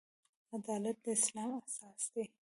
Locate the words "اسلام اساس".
1.17-2.01